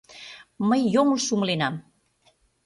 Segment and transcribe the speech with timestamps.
[0.67, 1.75] Мый йоҥылыш умыленам.